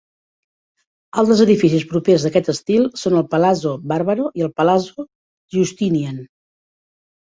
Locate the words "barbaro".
3.93-4.27